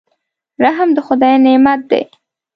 رحم 0.63 0.89
د 0.95 0.97
خدای 1.07 1.33
نعمت 1.45 1.81
دی. 1.91 2.03